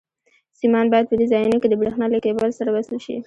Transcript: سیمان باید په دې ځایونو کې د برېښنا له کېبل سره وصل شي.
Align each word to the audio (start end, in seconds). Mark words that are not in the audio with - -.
سیمان 0.59 0.85
باید 0.93 1.09
په 1.09 1.15
دې 1.19 1.25
ځایونو 1.31 1.57
کې 1.61 1.67
د 1.69 1.73
برېښنا 1.81 2.05
له 2.13 2.19
کېبل 2.25 2.49
سره 2.59 2.69
وصل 2.75 2.97
شي. 3.05 3.15